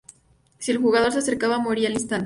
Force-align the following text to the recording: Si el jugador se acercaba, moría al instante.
Si 0.57 0.71
el 0.71 0.79
jugador 0.79 1.11
se 1.11 1.19
acercaba, 1.19 1.59
moría 1.59 1.87
al 1.87 1.93
instante. 1.93 2.19